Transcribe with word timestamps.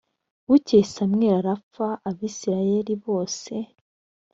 bukeye 0.47 0.83
samweli 0.93 1.27
arapfa 1.39 1.87
abisirayeli 2.09 2.93
bose 3.05 3.53